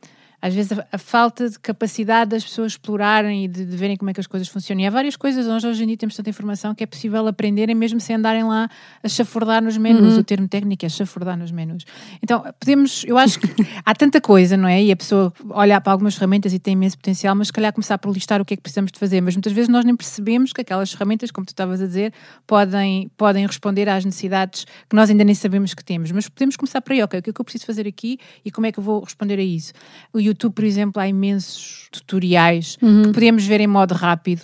às 0.45 0.55
vezes 0.55 0.79
a, 0.79 0.87
a 0.93 0.99
falta 0.99 1.49
de 1.49 1.59
capacidade 1.59 2.33
das 2.33 2.45
pessoas 2.45 2.73
explorarem 2.73 3.47
e 3.47 3.49
de, 3.49 3.65
de 3.65 3.77
verem 3.79 3.97
como 3.97 4.11
é 4.11 4.13
que 4.13 4.21
as 4.21 4.27
coisas 4.27 4.47
funcionam. 4.47 4.83
E 4.83 4.87
há 4.87 4.91
várias 4.91 5.17
coisas, 5.17 5.47
nós 5.47 5.65
hoje 5.65 5.83
em 5.83 5.87
dia 5.87 5.97
temos 5.97 6.15
tanta 6.15 6.29
informação 6.29 6.75
que 6.75 6.85
é 6.85 6.87
possível 6.87 7.27
aprenderem 7.27 7.75
mesmo 7.75 7.99
sem 7.99 8.17
andarem 8.17 8.45
lá 8.45 8.69
a 9.03 9.09
chafurdar 9.09 9.65
nos 9.65 9.79
menus. 9.79 10.13
Uhum. 10.13 10.21
O 10.21 10.23
termo 10.23 10.47
técnico 10.47 10.85
é 10.85 10.89
chafurdar 10.91 11.39
nos 11.39 11.51
menus. 11.51 11.87
Então, 12.23 12.45
podemos, 12.61 13.05
eu 13.07 13.17
acho 13.17 13.41
que 13.41 13.49
há 13.87 13.95
tanta 13.95 14.21
coisa, 14.21 14.55
não 14.55 14.69
é? 14.69 14.83
E 14.83 14.93
a 14.93 14.97
pessoa 14.97 15.33
olha 15.49 15.81
para 15.81 15.93
algumas 15.93 16.15
ferramentas 16.15 16.53
e 16.53 16.59
tem 16.59 16.75
imenso 16.75 16.99
potencial, 16.99 17.35
mas 17.35 17.47
se 17.47 17.53
calhar 17.55 17.73
começar 17.73 17.97
por 17.97 18.13
listar 18.13 18.39
o 18.43 18.45
que 18.45 18.53
é 18.53 18.57
que 18.59 18.63
precisamos 18.63 18.93
de 18.93 18.99
fazer. 18.99 19.23
Mas 19.23 19.35
muitas 19.35 19.53
vezes 19.55 19.71
nós 19.71 19.83
nem 19.83 19.97
percebemos 19.97 20.53
que 20.53 20.61
aquelas 20.61 20.93
ferramentas, 20.93 21.31
como 21.31 21.47
tu 21.47 21.53
estavas 21.53 21.81
a 21.81 21.87
dizer, 21.87 22.13
podem, 22.47 23.11
podem 23.17 23.47
responder 23.47 23.89
às 23.89 24.05
necessidades 24.05 24.67
que 24.91 24.95
nós 24.95 25.09
ainda 25.09 25.25
nem 25.25 25.35
sabemos 25.35 25.73
que 25.73 25.83
temos. 25.83 26.13
Mas 26.13 26.29
podemos 26.29 26.55
começar 26.55 26.83
por 26.83 26.93
aí, 26.93 27.03
ok, 27.03 27.19
o 27.19 27.23
que 27.23 27.31
é 27.31 27.33
que 27.33 27.41
eu 27.41 27.45
preciso 27.47 27.65
fazer 27.65 27.89
aqui 27.89 28.19
e 28.45 28.51
como 28.51 28.67
é 28.67 28.73
que 28.73 28.79
eu 28.79 28.85
vou 28.85 29.03
responder 29.03 29.39
a 29.39 29.43
isso? 29.43 29.73
O 30.13 30.21
YouTube, 30.35 30.55
por 30.55 30.65
exemplo, 30.65 31.01
há 31.01 31.09
imensos 31.09 31.89
tutoriais 31.91 32.77
que 32.77 33.13
podemos 33.13 33.47
ver 33.47 33.61
em 33.61 33.67
modo 33.67 33.95
rápido. 33.95 34.43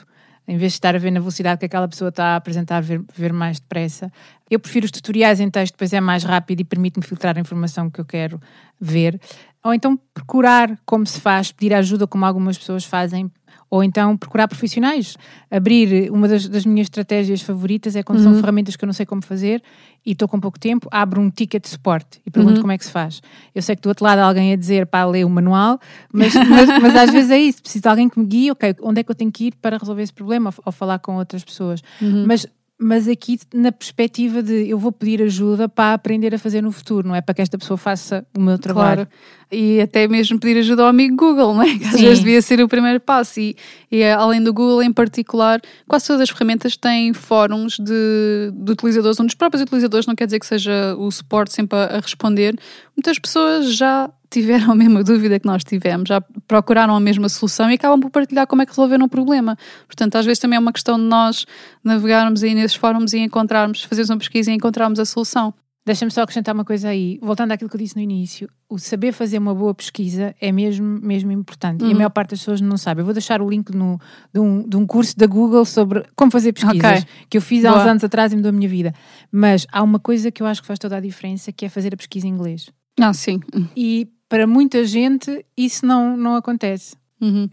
Em 0.49 0.57
vez 0.57 0.73
de 0.73 0.77
estar 0.79 0.97
a 0.97 0.99
ver 0.99 1.13
na 1.13 1.21
velocidade 1.21 1.61
que 1.61 1.67
aquela 1.67 1.87
pessoa 1.87 2.09
está 2.09 2.33
a 2.33 2.37
apresentar, 2.37 2.81
ver, 2.81 3.01
ver 3.15 3.33
mais 3.33 3.61
depressa. 3.61 4.11
Eu 4.51 4.59
prefiro 4.59 4.85
os 4.85 4.91
tutoriais 4.91 5.39
em 5.39 5.49
texto, 5.49 5.77
pois 5.79 5.93
é 5.93 6.01
mais 6.01 6.25
rápido 6.25 6.61
e 6.61 6.65
permite-me 6.65 7.07
filtrar 7.07 7.37
a 7.37 7.41
informação 7.41 7.89
que 7.89 8.01
eu 8.01 8.05
quero 8.05 8.41
ver. 8.81 9.21
Ou 9.63 9.75
então 9.75 9.99
procurar 10.15 10.79
como 10.87 11.07
se 11.07 11.21
faz, 11.21 11.53
pedir 11.53 11.75
ajuda 11.75 12.07
como 12.07 12.25
algumas 12.25 12.57
pessoas 12.57 12.85
fazem, 12.85 13.31
ou 13.71 13.85
então 13.85 14.17
procurar 14.17 14.49
profissionais. 14.49 15.17
Abrir, 15.51 16.11
uma 16.11 16.27
das, 16.27 16.49
das 16.49 16.67
minhas 16.67 16.87
estratégias 16.87 17.41
favoritas 17.41 17.95
é 17.95 18.03
quando 18.03 18.23
são 18.23 18.35
ferramentas 18.35 18.75
que 18.75 18.85
eu 18.85 18.87
não 18.87 18.93
sei 18.93 19.07
como 19.07 19.23
fazer 19.23 19.63
e 20.05 20.13
estou 20.13 20.27
com 20.27 20.41
pouco 20.41 20.59
tempo, 20.59 20.89
abro 20.91 21.21
um 21.21 21.31
ticket 21.31 21.63
de 21.63 21.69
suporte 21.69 22.21
e 22.27 22.31
pergunto 22.31 22.61
como 22.61 22.73
é 22.73 22.79
que 22.79 22.85
se 22.85 22.91
faz. 22.91 23.23
Eu 23.55 23.63
sei 23.63 23.77
que 23.77 23.83
do 23.83 23.89
outro 23.89 24.05
lado 24.05 24.19
há 24.19 24.25
alguém 24.25 24.53
a 24.53 24.57
dizer 24.57 24.87
para 24.87 25.05
ler 25.07 25.25
o 25.25 25.31
manual, 25.31 25.79
mas, 26.13 26.35
mas, 26.35 26.69
mas 26.83 26.97
às 26.97 27.11
vezes 27.11 27.31
é 27.31 27.39
isso, 27.39 27.63
preciso 27.63 27.83
de 27.83 27.89
alguém 27.89 28.09
que 28.09 28.19
me 28.19 28.27
guie, 28.27 28.51
ok, 28.51 28.75
onde 28.83 29.01
é 29.01 29.05
que 29.05 29.11
eu 29.11 29.15
tenho 29.15 29.31
que 29.31 29.49
ir 29.49 29.55
para 29.61 29.77
resolver 29.77 30.03
esse 30.03 30.13
problema 30.13 30.51
ou, 30.51 30.63
ou 30.67 30.73
falar 30.73 30.99
com 30.99 31.17
outras 31.17 31.45
pessoas. 31.45 31.81
Mas 32.27 32.47
mas 32.83 33.07
aqui 33.07 33.39
na 33.53 33.71
perspectiva 33.71 34.43
de 34.43 34.71
eu 34.71 34.79
vou 34.79 34.91
pedir 34.91 35.21
ajuda 35.23 35.69
para 35.69 35.93
aprender 35.93 36.35
a 36.35 36.39
fazer 36.39 36.63
no 36.63 36.73
futuro, 36.73 37.07
não 37.07 37.15
é 37.15 37.21
para 37.21 37.35
que 37.35 37.43
esta 37.43 37.59
pessoa 37.59 37.77
faça 37.77 38.27
o 38.35 38.41
meu 38.41 38.59
trabalho. 38.59 39.07
Claro. 39.07 39.11
E 39.53 39.83
até 39.83 40.09
mesmo 40.09 40.41
pedir 40.41 40.59
ajuda 40.61 40.85
ao 40.85 40.89
amigo 40.89 41.15
Google, 41.15 41.53
não 41.53 41.63
é? 41.63 41.77
Que 41.77 41.85
às 41.85 41.93
Sim. 41.93 42.05
vezes 42.05 42.19
devia 42.21 42.41
ser 42.41 42.59
o 42.63 42.69
primeiro 42.69 42.99
passo. 42.99 43.39
E, 43.39 43.55
e 43.93 44.01
eh, 44.01 44.13
além 44.13 44.43
do 44.43 44.55
Google 44.55 44.83
em 44.83 44.93
particular, 44.93 45.61
quase 45.87 46.07
todas 46.07 46.23
as 46.23 46.31
ferramentas 46.31 46.75
têm 46.75 47.13
fóruns 47.13 47.79
de, 47.79 48.51
de 48.55 48.73
utilizadores, 48.73 49.21
onde 49.21 49.29
os 49.29 49.35
próprios 49.35 49.63
utilizadores, 49.63 50.07
não 50.07 50.15
quer 50.15 50.25
dizer 50.25 50.41
que 50.41 50.47
seja 50.47 50.97
o 50.97 51.11
suporte 51.11 51.53
sempre 51.53 51.77
a, 51.77 51.97
a 51.97 52.01
responder. 52.01 52.59
Muitas 52.97 53.19
pessoas 53.19 53.75
já 53.75 54.09
tiveram 54.31 54.73
a 54.73 54.75
mesma 54.75 55.03
dúvida 55.03 55.39
que 55.39 55.47
nós 55.47 55.65
tivemos, 55.65 56.09
já 56.09 56.21
procuraram 56.47 56.95
a 56.95 57.01
mesma 57.01 57.29
solução 57.29 57.71
e 57.71 57.75
acabam 57.75 58.01
por 58.01 58.11
partilhar 58.11 58.47
como 58.47 58.63
é 58.63 58.67
que 58.67 58.73
resolveram 58.73 59.07
o 59.07 59.09
problema. 59.09 59.57
Portanto, 59.87 60.17
às 60.17 60.25
vezes 60.25 60.39
também 60.39 60.57
é 60.57 60.61
uma 60.61 60.73
questão 60.73 60.99
de 60.99 61.05
nós 61.05 61.45
navegarmos 61.83 62.43
aí 62.43 62.55
nesses 62.55 62.77
fóruns 62.77 63.13
e 63.13 63.19
encontrarmos, 63.19 63.83
fazermos 63.85 64.11
uma 64.11 64.19
pesquisa 64.19 64.51
e 64.51 64.55
encontrarmos 64.55 64.99
a 65.01 65.05
solução. 65.05 65.53
Deixa-me 65.85 66.11
só 66.11 66.23
acrescentar 66.23 66.55
uma 66.55 66.65
coisa 66.65 66.91
aí. 66.91 67.19
Voltando 67.23 67.53
àquilo 67.53 67.69
que 67.69 67.75
eu 67.75 67.81
disse 67.81 67.97
no 67.97 68.03
início, 68.03 68.49
o 68.69 68.79
saber 68.79 69.13
fazer 69.13 69.39
uma 69.39 69.55
boa 69.55 69.75
pesquisa 69.75 70.35
é 70.39 70.53
mesmo, 70.53 71.01
mesmo 71.03 71.33
importante. 71.33 71.83
E 71.85 71.91
a 71.91 71.95
maior 71.95 72.11
parte 72.11 72.31
das 72.31 72.41
pessoas 72.41 72.61
não 72.61 72.77
sabe. 72.77 73.01
Eu 73.01 73.05
vou 73.07 73.15
deixar 73.15 73.41
o 73.41 73.49
link 73.49 73.71
no, 73.75 73.99
de, 74.33 74.39
um, 74.39 74.69
de 74.69 74.77
um 74.77 74.87
curso 74.87 75.17
da 75.17 75.27
Google 75.27 75.65
sobre 75.65 76.05
como 76.15 76.31
fazer 76.31 76.53
pesquisas, 76.53 77.01
Ok. 77.01 77.05
que 77.31 77.39
eu 77.39 77.43
fiz 77.43 77.65
há 77.65 77.71
Boa. 77.71 77.83
uns 77.83 77.89
anos 77.89 78.05
atrás 78.05 78.31
e 78.33 78.37
mudou 78.37 78.51
a 78.51 78.53
minha 78.53 78.69
vida. 78.69 78.95
Mas 79.33 79.67
há 79.73 79.83
uma 79.83 79.99
coisa 79.99 80.31
que 80.31 80.43
eu 80.43 80.47
acho 80.47 80.61
que 80.61 80.67
faz 80.67 80.79
toda 80.79 80.97
a 80.99 81.01
diferença, 81.01 81.51
que 81.51 81.65
é 81.65 81.69
fazer 81.71 81.95
a 81.95 81.97
pesquisa 81.97 82.27
em 82.29 82.31
inglês. 82.31 82.69
Ah, 83.01 83.15
sim. 83.15 83.41
E 83.75 84.07
para 84.31 84.47
muita 84.47 84.85
gente 84.85 85.45
isso 85.57 85.85
não, 85.85 86.17
não 86.17 86.37
acontece. 86.37 86.97
Uhum. 87.21 87.51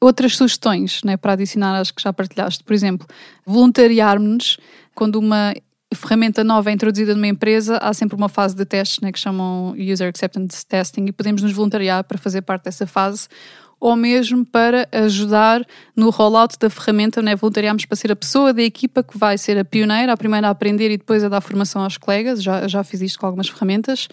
Outras 0.00 0.36
sugestões 0.36 1.02
né, 1.04 1.18
para 1.18 1.34
adicionar 1.34 1.78
às 1.78 1.90
que 1.90 2.02
já 2.02 2.12
partilhaste, 2.12 2.64
por 2.64 2.72
exemplo, 2.72 3.06
voluntariarmos-nos 3.44 4.58
quando 4.94 5.16
uma 5.16 5.54
ferramenta 5.94 6.42
nova 6.42 6.70
é 6.70 6.72
introduzida 6.72 7.14
numa 7.14 7.26
empresa, 7.26 7.76
há 7.76 7.92
sempre 7.92 8.16
uma 8.16 8.28
fase 8.28 8.56
de 8.56 8.64
testes 8.64 9.00
né, 9.00 9.12
que 9.12 9.18
chamam 9.18 9.74
User 9.78 10.08
Acceptance 10.08 10.64
Testing 10.66 11.04
e 11.06 11.12
podemos 11.12 11.42
nos 11.42 11.52
voluntariar 11.52 12.02
para 12.04 12.16
fazer 12.16 12.40
parte 12.40 12.64
dessa 12.64 12.86
fase. 12.86 13.28
ou 13.80 13.94
mesmo 13.94 14.46
para 14.46 14.88
ajudar 14.90 15.64
no 15.94 16.08
rollout 16.10 16.58
da 16.58 16.68
ferramenta, 16.70 17.22
né? 17.22 17.36
voluntariámos 17.36 17.84
para 17.84 17.96
ser 17.96 18.10
a 18.10 18.16
pessoa 18.16 18.52
da 18.52 18.62
equipa 18.62 19.04
que 19.04 19.16
vai 19.16 19.38
ser 19.38 19.56
a 19.58 19.64
pioneira, 19.64 20.12
a 20.12 20.16
primeira 20.16 20.48
a 20.48 20.50
aprender 20.50 20.90
e 20.90 20.96
depois 20.96 21.22
a 21.22 21.28
dar 21.28 21.40
formação 21.40 21.82
aos 21.82 21.96
colegas, 21.96 22.42
já, 22.42 22.66
já 22.66 22.82
fiz 22.82 23.00
isto 23.02 23.20
com 23.20 23.26
algumas 23.26 23.48
ferramentas. 23.48 24.08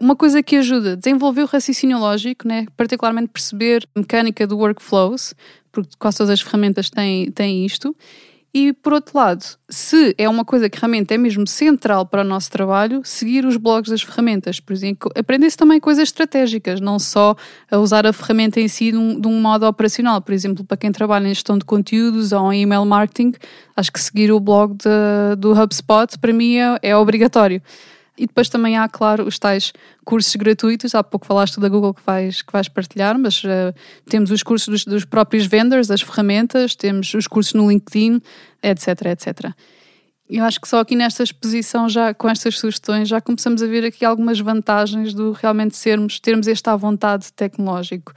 Uma 0.00 0.14
coisa 0.14 0.42
que 0.42 0.56
ajuda, 0.56 0.96
desenvolver 0.96 1.42
o 1.42 1.46
raciocínio 1.46 1.98
lógico, 1.98 2.46
né? 2.46 2.66
particularmente 2.76 3.30
perceber 3.32 3.88
a 3.94 4.00
mecânica 4.00 4.46
do 4.46 4.56
workflows, 4.56 5.34
porque 5.72 5.90
quase 5.98 6.18
todas 6.18 6.30
as 6.30 6.40
ferramentas 6.40 6.88
têm, 6.88 7.30
têm 7.32 7.66
isto, 7.66 7.96
e 8.52 8.72
por 8.72 8.94
outro 8.94 9.16
lado, 9.16 9.44
se 9.68 10.14
é 10.16 10.28
uma 10.28 10.44
coisa 10.44 10.70
que 10.70 10.78
realmente 10.78 11.12
é 11.12 11.18
mesmo 11.18 11.46
central 11.46 12.06
para 12.06 12.22
o 12.22 12.24
nosso 12.24 12.50
trabalho, 12.50 13.02
seguir 13.04 13.44
os 13.44 13.56
blogs 13.58 13.90
das 13.90 14.02
ferramentas. 14.02 14.58
Por 14.58 14.72
exemplo, 14.72 15.10
aprender-se 15.14 15.56
também 15.56 15.78
coisas 15.78 16.04
estratégicas, 16.04 16.80
não 16.80 16.98
só 16.98 17.36
a 17.70 17.78
usar 17.78 18.06
a 18.06 18.12
ferramenta 18.12 18.58
em 18.58 18.66
si 18.66 18.90
de 18.90 18.96
um, 18.96 19.20
de 19.20 19.28
um, 19.28 19.38
modo 19.40 19.66
operacional. 19.66 20.22
Por 20.22 20.32
exemplo, 20.32 20.64
para 20.64 20.78
quem 20.78 20.90
trabalha 20.90 21.26
em 21.26 21.34
gestão 21.34 21.58
de 21.58 21.64
conteúdos 21.64 22.32
ou 22.32 22.50
em 22.50 22.62
email 22.62 22.84
marketing, 22.86 23.32
acho 23.76 23.92
que 23.92 24.00
seguir 24.00 24.32
o 24.32 24.40
blog 24.40 24.74
de, 24.74 25.36
do 25.36 25.52
HubSpot 25.52 26.18
para 26.18 26.32
mim 26.32 26.56
é, 26.56 26.78
é 26.82 26.96
obrigatório. 26.96 27.60
E 28.18 28.26
depois 28.26 28.48
também 28.48 28.76
há, 28.76 28.88
claro, 28.88 29.24
os 29.24 29.38
tais 29.38 29.72
cursos 30.04 30.34
gratuitos. 30.34 30.94
Há 30.94 31.04
pouco 31.04 31.24
falaste 31.24 31.60
da 31.60 31.68
Google 31.68 31.94
que 31.94 32.02
vais, 32.04 32.42
que 32.42 32.52
vais 32.52 32.68
partilhar, 32.68 33.16
mas 33.16 33.44
uh, 33.44 33.72
temos 34.08 34.32
os 34.32 34.42
cursos 34.42 34.66
dos, 34.66 34.84
dos, 34.84 35.04
próprios 35.04 35.46
vendors, 35.46 35.86
das 35.86 36.02
ferramentas, 36.02 36.74
temos 36.74 37.14
os 37.14 37.28
cursos 37.28 37.54
no 37.54 37.70
LinkedIn, 37.70 38.20
etc, 38.60 38.88
etc. 39.06 39.52
Eu 40.28 40.44
acho 40.44 40.60
que 40.60 40.68
só 40.68 40.80
aqui 40.80 40.96
nesta 40.96 41.22
exposição, 41.22 41.88
já 41.88 42.12
com 42.12 42.28
estas 42.28 42.58
sugestões, 42.58 43.08
já 43.08 43.20
começamos 43.20 43.62
a 43.62 43.66
ver 43.66 43.84
aqui 43.84 44.04
algumas 44.04 44.40
vantagens 44.40 45.14
do 45.14 45.32
realmente 45.32 45.76
sermos, 45.76 46.18
termos 46.18 46.48
este 46.48 46.68
à 46.68 46.76
vontade 46.76 47.32
tecnológico. 47.32 48.12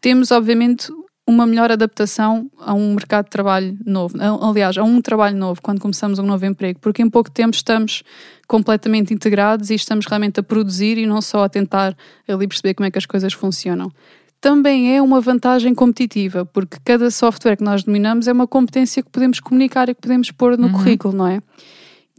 Temos, 0.00 0.30
obviamente, 0.32 0.92
uma 1.26 1.46
melhor 1.46 1.72
adaptação 1.72 2.50
a 2.58 2.74
um 2.74 2.94
mercado 2.94 3.24
de 3.24 3.30
trabalho 3.30 3.76
novo, 3.84 4.16
aliás, 4.42 4.76
a 4.76 4.82
um 4.82 5.00
trabalho 5.00 5.36
novo, 5.36 5.60
quando 5.62 5.80
começamos 5.80 6.18
um 6.18 6.22
novo 6.22 6.44
emprego, 6.44 6.78
porque 6.80 7.00
em 7.00 7.08
pouco 7.08 7.30
tempo 7.30 7.54
estamos 7.54 8.02
completamente 8.46 9.14
integrados 9.14 9.70
e 9.70 9.74
estamos 9.74 10.06
realmente 10.06 10.38
a 10.38 10.42
produzir 10.42 10.98
e 10.98 11.06
não 11.06 11.22
só 11.22 11.44
a 11.44 11.48
tentar 11.48 11.96
ali 12.28 12.46
perceber 12.46 12.74
como 12.74 12.86
é 12.86 12.90
que 12.90 12.98
as 12.98 13.06
coisas 13.06 13.32
funcionam. 13.32 13.90
Também 14.38 14.94
é 14.94 15.00
uma 15.00 15.22
vantagem 15.22 15.74
competitiva, 15.74 16.44
porque 16.44 16.76
cada 16.84 17.10
software 17.10 17.56
que 17.56 17.64
nós 17.64 17.82
dominamos 17.82 18.28
é 18.28 18.32
uma 18.32 18.46
competência 18.46 19.02
que 19.02 19.08
podemos 19.08 19.40
comunicar 19.40 19.88
e 19.88 19.94
que 19.94 20.02
podemos 20.02 20.30
pôr 20.30 20.58
no 20.58 20.66
uhum. 20.66 20.72
currículo, 20.74 21.16
não 21.16 21.26
é? 21.26 21.40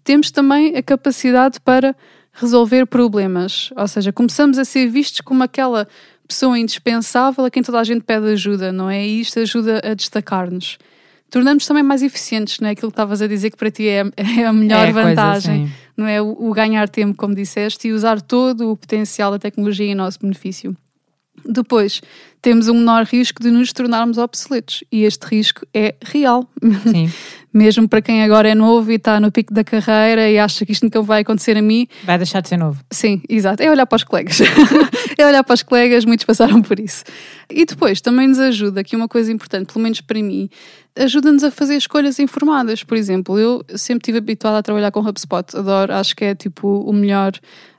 Temos 0.04 0.32
também 0.32 0.76
a 0.76 0.82
capacidade 0.82 1.60
para 1.60 1.96
resolver 2.34 2.88
problemas, 2.88 3.70
ou 3.78 3.88
seja, 3.88 4.12
começamos 4.12 4.58
a 4.58 4.66
ser 4.66 4.88
vistos 4.88 5.22
como 5.22 5.44
aquela 5.44 5.88
pessoa 6.28 6.58
indispensável 6.58 7.46
a 7.46 7.52
quem 7.52 7.64
toda 7.64 7.80
a 7.80 7.84
gente 7.84 8.04
pede 8.04 8.28
ajuda, 8.28 8.72
não 8.72 8.90
é? 8.90 9.06
E 9.06 9.22
isto 9.22 9.40
ajuda 9.40 9.82
a 9.84 9.94
destacar-nos. 9.94 10.78
Tornamos 11.30 11.66
também 11.66 11.84
mais 11.84 12.02
eficientes, 12.02 12.60
não 12.60 12.70
é? 12.70 12.72
Aquilo 12.72 12.92
que 12.92 12.94
estavas 12.94 13.22
a 13.22 13.28
dizer 13.28 13.52
que 13.52 13.58
para 13.58 13.72
ti 13.72 13.88
é, 13.88 14.04
é 14.40 14.46
a 14.46 14.54
melhor 14.54 14.88
é 14.88 14.92
vantagem, 14.92 15.60
coisa, 15.60 15.74
não 15.98 16.08
é? 16.08 16.22
O, 16.22 16.50
o 16.50 16.54
ganhar 16.54 16.88
tempo, 16.88 17.18
como 17.18 17.36
disseste, 17.36 17.88
e 17.88 17.94
usar 17.94 18.22
todo 18.22 18.72
o 18.72 18.78
potencial 18.78 19.32
da 19.32 19.40
tecnologia 19.40 19.88
em 19.88 19.96
nosso 19.96 20.20
benefício. 20.22 20.76
Depois, 21.48 22.02
temos 22.42 22.68
um 22.68 22.76
menor 22.76 23.06
risco 23.06 23.42
de 23.42 23.50
nos 23.50 23.74
tornarmos 23.74 24.18
obsoletos 24.18 24.84
e 24.92 25.04
este 25.04 25.26
risco 25.26 25.66
é 25.74 25.96
real. 26.04 26.50
Sim. 26.84 27.12
Mesmo 27.54 27.88
para 27.88 28.02
quem 28.02 28.22
agora 28.22 28.50
é 28.50 28.54
novo 28.54 28.92
e 28.92 28.96
está 28.96 29.18
no 29.20 29.32
pico 29.32 29.54
da 29.54 29.64
carreira 29.64 30.30
e 30.30 30.38
acha 30.38 30.66
que 30.66 30.74
isto 30.74 30.84
nunca 30.84 31.02
vai 31.02 31.22
acontecer 31.22 31.56
a 31.56 31.62
mim. 31.62 31.88
Vai 32.04 32.18
deixar 32.18 32.42
de 32.42 32.50
ser 32.50 32.58
novo. 32.58 32.84
Sim, 32.92 33.22
exato. 33.30 33.64
É 33.64 33.72
olhar 33.72 33.86
para 33.86 33.96
os 33.96 34.04
colegas. 34.04 34.40
é 35.18 35.26
olhar 35.26 35.44
para 35.44 35.54
os 35.54 35.64
colegas, 35.64 36.04
muitos 36.04 36.26
passaram 36.26 36.62
por 36.62 36.80
isso. 36.80 37.06
E 37.50 37.64
depois 37.66 38.02
também 38.02 38.28
nos 38.28 38.40
ajuda, 38.40 38.84
que 38.84 38.96
uma 38.96 39.08
coisa 39.08 39.32
importante, 39.32 39.72
pelo 39.72 39.82
menos 39.82 40.02
para 40.02 40.22
mim, 40.22 40.50
ajuda-nos 40.98 41.44
a 41.44 41.52
fazer 41.52 41.76
escolhas 41.76 42.20
informadas. 42.20 42.84
Por 42.84 42.98
exemplo, 42.98 43.38
eu 43.38 43.64
sempre 43.76 44.04
estive 44.04 44.18
habituada 44.20 44.60
a 44.60 44.64
trabalhar 44.64 44.92
com 44.92 45.02
HubSpot, 45.02 45.56
adoro, 45.56 45.94
acho 45.94 46.16
que 46.16 46.26
é 46.26 46.36
tipo 46.36 46.68
o 46.68 46.94
melhor 46.94 47.34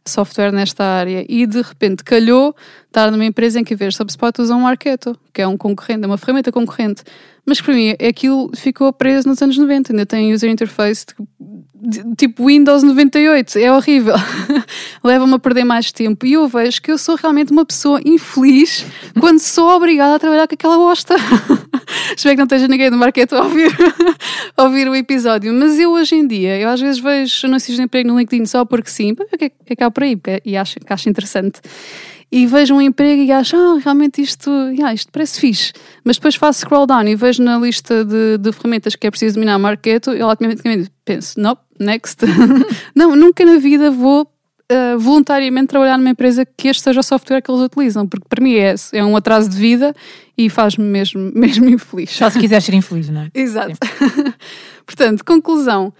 software 0.04 0.52
nesta 0.52 0.84
área 0.84 1.24
e 1.28 1.46
de 1.46 1.60
repente 1.62 2.04
calhou 2.04 2.54
estar 2.86 3.10
numa 3.10 3.24
empresa 3.24 3.58
em 3.58 3.64
que, 3.64 3.74
em 3.74 3.76
vez 3.76 3.94
de 3.94 4.02
HubSpot, 4.02 4.40
usam 4.40 4.60
um 4.60 4.66
Arqueto, 4.66 5.18
que 5.32 5.42
é 5.42 5.48
um 5.48 5.56
concorrente, 5.56 6.04
é 6.04 6.06
uma 6.06 6.18
ferramenta 6.18 6.52
concorrente. 6.52 7.02
Mas 7.46 7.60
para 7.60 7.74
mim, 7.74 7.90
aquilo 7.90 8.50
ficou 8.56 8.92
preso 8.92 9.28
nos 9.28 9.40
anos 9.40 9.56
90, 9.56 9.92
ainda 9.92 10.04
tem 10.04 10.34
user 10.34 10.50
interface 10.50 11.06
tipo 12.16 12.46
Windows 12.46 12.82
98, 12.82 13.58
é 13.58 13.72
horrível. 13.72 14.14
Leva-me 15.04 15.34
a 15.34 15.38
perder 15.38 15.64
mais 15.64 15.92
tempo. 15.92 16.26
E 16.26 16.32
eu 16.32 16.48
vejo 16.48 16.80
que 16.82 16.90
eu 16.90 16.98
sou 16.98 17.16
realmente 17.16 17.52
uma 17.52 17.64
pessoa 17.64 18.00
infeliz 18.04 18.84
quando 19.20 19.38
sou 19.38 19.68
obrigada 19.68 20.16
a 20.16 20.18
trabalhar 20.18 20.48
com 20.48 20.54
aquela 20.54 20.76
bosta. 20.76 21.14
Espero 22.16 22.34
que 22.34 22.38
não 22.38 22.44
esteja 22.44 22.66
ninguém 22.66 22.90
do 22.90 22.96
marketing 22.96 23.34
a 23.34 23.42
ouvir, 23.42 23.72
a 24.56 24.62
ouvir 24.64 24.88
o 24.88 24.94
episódio. 24.94 25.52
Mas 25.52 25.78
eu 25.78 25.92
hoje 25.92 26.16
em 26.16 26.26
dia, 26.26 26.58
eu 26.58 26.68
às 26.68 26.80
vezes 26.80 27.00
vejo 27.00 27.46
anúncios 27.46 27.76
de 27.76 27.82
emprego 27.82 28.08
no 28.08 28.18
LinkedIn 28.18 28.46
só 28.46 28.64
porque 28.64 28.90
sim, 28.90 29.14
porque 29.14 29.52
é 29.66 29.76
que 29.76 29.84
é 29.84 29.90
por 29.90 30.02
aí, 30.02 30.18
e 30.44 30.56
acho, 30.56 30.76
acho 30.88 31.08
interessante 31.08 31.60
e 32.30 32.46
vejo 32.46 32.74
um 32.74 32.80
emprego 32.80 33.22
e 33.22 33.30
acho, 33.30 33.56
ah, 33.56 33.78
realmente 33.82 34.20
isto, 34.20 34.50
yeah, 34.70 34.92
isto 34.92 35.12
parece 35.12 35.40
fixe. 35.40 35.72
Mas 36.04 36.16
depois 36.16 36.34
faço 36.34 36.60
scroll 36.60 36.86
down 36.86 37.06
e 37.06 37.14
vejo 37.14 37.42
na 37.42 37.58
lista 37.58 38.04
de, 38.04 38.38
de 38.38 38.52
ferramentas 38.52 38.96
que 38.96 39.06
é 39.06 39.10
preciso 39.10 39.34
dominar 39.34 39.58
marketing 39.58 40.10
e 40.10 40.20
automaticamente 40.20 40.90
penso, 41.04 41.40
nope, 41.40 41.62
next. 41.78 42.24
não, 42.94 43.14
nunca 43.14 43.44
na 43.44 43.58
vida 43.58 43.90
vou 43.90 44.22
uh, 44.22 44.98
voluntariamente 44.98 45.68
trabalhar 45.68 45.96
numa 45.98 46.10
empresa 46.10 46.44
que 46.44 46.68
este 46.68 46.82
seja 46.82 47.00
o 47.00 47.02
software 47.02 47.40
que 47.40 47.50
eles 47.50 47.62
utilizam, 47.62 48.06
porque 48.06 48.26
para 48.28 48.42
mim 48.42 48.54
é, 48.54 48.74
é 48.92 49.04
um 49.04 49.16
atraso 49.16 49.48
de 49.48 49.56
vida 49.56 49.94
e 50.36 50.50
faz-me 50.50 50.84
mesmo, 50.84 51.30
mesmo 51.34 51.68
infeliz. 51.68 52.10
Só 52.10 52.28
se 52.28 52.38
quiser 52.38 52.60
ser 52.60 52.74
infeliz, 52.74 53.08
não 53.08 53.22
é? 53.22 53.30
Exato. 53.34 53.76
Portanto, 54.84 55.24
conclusão. 55.24 55.92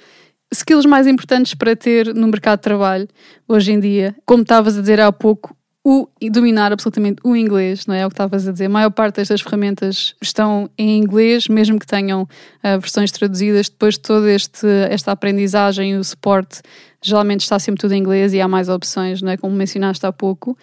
Skills 0.52 0.86
mais 0.86 1.08
importantes 1.08 1.54
para 1.54 1.74
ter 1.74 2.14
no 2.14 2.28
mercado 2.28 2.58
de 2.58 2.62
trabalho 2.62 3.08
hoje 3.48 3.72
em 3.72 3.80
dia, 3.80 4.14
como 4.24 4.42
estavas 4.42 4.78
a 4.78 4.80
dizer 4.80 5.00
há 5.00 5.10
pouco, 5.10 5.56
o 5.88 6.08
dominar 6.32 6.72
absolutamente 6.72 7.20
o 7.22 7.36
inglês, 7.36 7.86
não 7.86 7.94
é? 7.94 8.00
é 8.00 8.06
o 8.06 8.08
que 8.08 8.14
estavas 8.14 8.48
a 8.48 8.50
dizer. 8.50 8.64
A 8.64 8.68
maior 8.68 8.90
parte 8.90 9.16
destas 9.18 9.40
ferramentas 9.40 10.16
estão 10.20 10.68
em 10.76 10.98
inglês, 10.98 11.46
mesmo 11.46 11.78
que 11.78 11.86
tenham 11.86 12.22
uh, 12.22 12.80
versões 12.80 13.12
traduzidas. 13.12 13.68
Depois 13.68 13.94
de 13.94 14.00
toda 14.00 14.26
esta 14.28 15.12
aprendizagem 15.12 15.96
o 15.96 16.02
suporte, 16.02 16.60
geralmente 17.00 17.42
está 17.42 17.56
sempre 17.60 17.80
tudo 17.80 17.92
em 17.92 18.00
inglês 18.00 18.34
e 18.34 18.40
há 18.40 18.48
mais 18.48 18.68
opções, 18.68 19.22
não 19.22 19.30
é? 19.30 19.36
Como 19.36 19.54
mencionaste 19.54 20.04
há 20.04 20.10
pouco. 20.10 20.58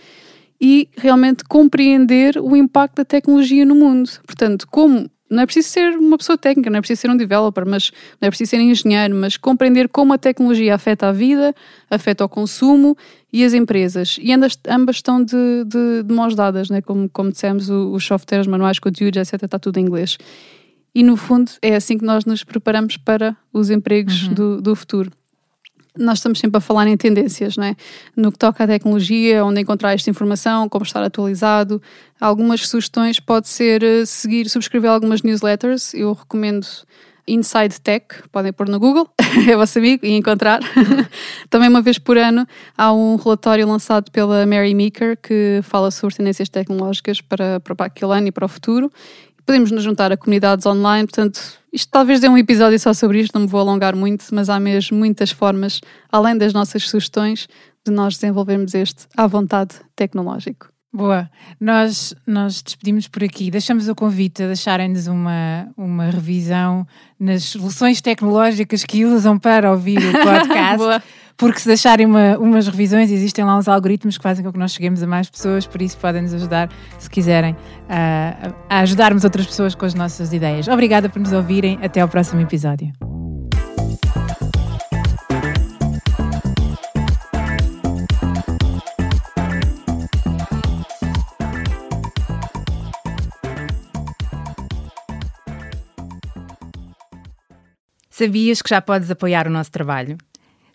E 0.60 0.90
realmente 0.98 1.46
compreender 1.46 2.38
o 2.38 2.54
impacto 2.54 2.98
da 2.98 3.06
tecnologia 3.06 3.64
no 3.66 3.76
mundo. 3.76 4.10
Portanto, 4.28 4.68
como 4.70 5.10
não 5.34 5.44
é 5.44 5.46
preciso 5.46 5.70
ser 5.70 5.98
uma 5.98 6.18
pessoa 6.18 6.38
técnica, 6.38 6.70
não 6.70 6.78
é 6.78 6.82
preciso 6.82 7.02
ser 7.02 7.10
um 7.10 7.18
developer, 7.18 7.66
mas 7.66 7.92
não 8.22 8.28
é 8.28 8.30
preciso 8.30 8.52
ser 8.52 8.60
engenheiro, 8.60 9.16
mas 9.16 9.38
compreender 9.38 9.90
como 9.90 10.14
a 10.14 10.18
tecnologia 10.18 10.76
afeta 10.76 11.08
a 11.08 11.12
vida, 11.12 11.54
afeta 11.90 12.24
o 12.24 12.30
consumo 12.30 12.96
e 13.32 13.44
as 13.44 13.54
empresas. 13.54 14.18
E 14.22 14.32
ambas, 14.32 14.58
ambas 14.68 14.98
estão 14.98 15.24
de, 15.24 15.64
de, 15.66 16.04
de 16.04 16.14
mãos 16.14 16.36
dadas, 16.36 16.70
né? 16.70 16.82
como, 16.82 17.10
como 17.10 17.32
dissemos, 17.32 17.70
os 17.70 18.06
softwares, 18.06 18.48
manuais, 18.48 18.80
conteúdos, 18.80 19.18
etc., 19.18 19.44
está 19.44 19.58
tudo 19.58 19.80
em 19.80 19.82
inglês. 19.82 20.18
E 20.96 21.02
no 21.04 21.18
fundo 21.18 21.52
é 21.62 21.76
assim 21.76 21.98
que 21.98 22.06
nós 22.06 22.26
nos 22.26 22.44
preparamos 22.44 22.98
para 22.98 23.36
os 23.52 23.70
empregos 23.72 24.28
uhum. 24.28 24.34
do, 24.34 24.62
do 24.62 24.76
futuro 24.76 25.12
nós 25.98 26.20
estamos 26.20 26.40
sempre 26.40 26.58
a 26.58 26.62
falar 26.62 26.88
em 26.88 26.98
tendências, 26.98 27.56
não 27.56 27.66
é? 27.66 27.76
No 28.16 28.32
que 28.32 28.38
toca 28.38 28.64
à 28.64 28.68
tecnologia, 28.68 29.44
onde 29.46 29.62
encontrar 29.62 29.94
esta 29.94 30.10
informação, 30.10 30.68
como 30.68 30.84
estar 30.84 31.04
atualizado. 31.04 31.82
Algumas 32.20 32.68
sugestões 32.68 33.20
pode 33.20 33.48
ser 33.48 33.84
eh, 33.84 34.06
seguir, 34.06 34.50
subscrever 34.50 34.90
algumas 34.90 35.22
newsletters. 35.22 35.94
Eu 35.94 36.14
recomendo 36.14 36.66
Inside 37.28 37.80
Tech, 37.82 38.06
podem 38.32 38.52
pôr 38.52 38.68
no 38.68 38.80
Google, 38.80 39.08
é 39.48 39.56
vosso 39.56 39.78
amigo, 39.78 40.06
e 40.06 40.12
encontrar. 40.12 40.60
Também 41.50 41.70
uma 41.70 41.82
vez 41.82 41.98
por 41.98 42.18
ano 42.18 42.46
há 42.78 42.92
um 42.92 43.16
relatório 43.16 43.68
lançado 43.68 44.12
pela 44.12 44.46
Mary 44.46 44.74
Meeker 44.74 45.18
que 45.18 45.62
fala 45.64 45.92
sobre 45.92 46.16
tendências 46.16 46.50
tecnológicas 46.50 47.22
para, 47.22 47.60
para 47.60 47.86
aquele 47.86 48.14
ano 48.14 48.28
e 48.28 48.32
para 48.32 48.46
o 48.46 48.50
futuro 48.50 48.92
podemos 49.46 49.72
nos 49.72 49.84
juntar 49.84 50.12
a 50.12 50.18
comunidades 50.18 50.66
online, 50.66 51.08
portanto, 51.08 51.63
isto 51.74 51.90
talvez 51.90 52.20
dê 52.20 52.30
um 52.30 52.38
episódio 52.38 52.80
só 52.80 52.94
sobre 52.94 53.20
isto, 53.20 53.34
não 53.34 53.42
me 53.42 53.48
vou 53.48 53.60
alongar 53.60 53.96
muito, 53.96 54.24
mas 54.32 54.48
há 54.48 54.60
mesmo 54.60 54.96
muitas 54.96 55.32
formas, 55.32 55.82
além 56.12 56.38
das 56.38 56.54
nossas 56.54 56.88
sugestões, 56.88 57.48
de 57.86 57.92
nós 57.92 58.14
desenvolvermos 58.14 58.76
este 58.76 59.08
à 59.18 59.26
vontade 59.26 59.76
tecnológico. 59.96 60.72
Boa, 60.96 61.28
nós, 61.60 62.14
nós 62.28 62.62
despedimos 62.62 63.08
por 63.08 63.24
aqui, 63.24 63.50
deixamos 63.50 63.90
o 63.90 63.96
convite 63.96 64.44
a 64.44 64.48
deixarem-nos 64.48 65.08
uma, 65.08 65.68
uma 65.76 66.06
revisão 66.12 66.86
nas 67.20 67.46
soluções 67.46 68.00
tecnológicas 68.00 68.84
que 68.84 69.04
usam 69.04 69.40
para 69.40 69.72
ouvir 69.72 69.98
o 69.98 70.12
podcast 70.24 71.04
porque 71.38 71.60
se 71.60 71.68
deixarem 71.68 72.06
uma, 72.06 72.38
umas 72.38 72.68
revisões, 72.68 73.12
existem 73.12 73.44
lá 73.44 73.58
uns 73.58 73.68
algoritmos 73.68 74.18
que 74.18 74.24
fazem 74.24 74.44
com 74.44 74.52
que 74.52 74.60
nós 74.60 74.74
cheguemos 74.74 75.02
a 75.02 75.08
mais 75.08 75.30
pessoas, 75.30 75.66
por 75.66 75.82
isso 75.82 75.98
podem 75.98 76.22
nos 76.22 76.34
ajudar, 76.34 76.70
se 77.00 77.10
quiserem, 77.10 77.56
a, 77.90 78.54
a 78.70 78.80
ajudarmos 78.80 79.24
outras 79.24 79.46
pessoas 79.46 79.76
com 79.76 79.86
as 79.86 79.94
nossas 79.94 80.34
ideias. 80.34 80.68
Obrigada 80.68 81.10
por 81.10 81.20
nos 81.20 81.34
ouvirem, 81.34 81.80
até 81.82 82.02
ao 82.02 82.08
próximo 82.08 82.42
episódio. 82.42 82.92
Sabias 98.10 98.62
que 98.62 98.70
já 98.70 98.80
podes 98.80 99.10
apoiar 99.10 99.48
o 99.48 99.50
nosso 99.50 99.72
trabalho? 99.72 100.18